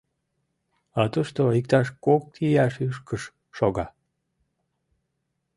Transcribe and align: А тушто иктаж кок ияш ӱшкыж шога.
А 1.01 1.03
тушто 1.13 1.41
иктаж 1.59 1.87
кок 2.05 2.23
ияш 2.45 2.73
ӱшкыж 2.87 3.23
шога. 3.57 3.87